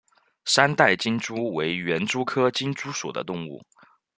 [0.45, 3.61] 三带金蛛为园蛛科金蛛属的动物。